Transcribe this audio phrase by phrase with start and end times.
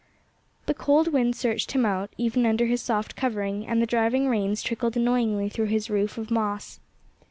[0.65, 4.63] The cold wind searched him out, even under his soft covering; and the driving rains
[4.63, 6.79] trickled annoyingly through his roof of moss.